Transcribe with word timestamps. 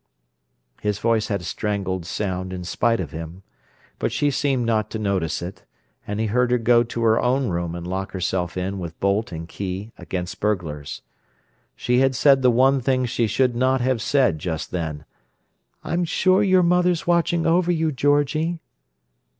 His 0.81 0.97
voice 0.97 1.27
had 1.27 1.41
a 1.41 1.43
strangled 1.43 2.07
sound 2.07 2.53
in 2.53 2.63
spite 2.63 2.99
of 2.99 3.11
him; 3.11 3.43
but 3.99 4.11
she 4.11 4.31
seemed 4.31 4.65
not 4.65 4.89
to 4.89 4.97
notice 4.97 5.43
it, 5.43 5.63
and 6.07 6.19
he 6.19 6.25
heard 6.25 6.49
her 6.49 6.57
go 6.57 6.81
to 6.81 7.03
her 7.03 7.21
own 7.21 7.49
room 7.49 7.75
and 7.75 7.85
lock 7.85 8.11
herself 8.13 8.57
in 8.57 8.79
with 8.79 8.99
bolt 8.99 9.31
and 9.31 9.47
key 9.47 9.91
against 9.99 10.39
burglars. 10.39 11.03
She 11.75 11.99
had 11.99 12.15
said 12.15 12.41
the 12.41 12.49
one 12.49 12.81
thing 12.81 13.05
she 13.05 13.27
should 13.27 13.55
not 13.55 13.79
have 13.81 14.01
said 14.01 14.39
just 14.39 14.71
then: 14.71 15.05
"I'm 15.83 16.03
sure 16.03 16.41
your 16.41 16.63
mother's 16.63 17.05
watching 17.05 17.45
over 17.45 17.71
you, 17.71 17.91
Georgie." 17.91 18.59